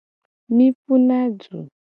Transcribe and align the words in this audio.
Mi 0.55 0.69
puna 0.85 1.21
du. 1.39 1.65